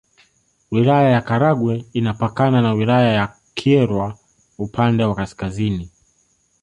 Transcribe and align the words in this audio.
Wilaya 0.71 1.09
ya 1.09 1.21
Karagwe 1.21 1.85
inapakana 1.93 2.61
na 2.61 2.73
Wilaya 2.73 3.13
ya 3.13 3.37
Kyerwa 3.55 4.17
upande 4.57 5.03
wa 5.03 5.15
Kaskazini 5.15 5.89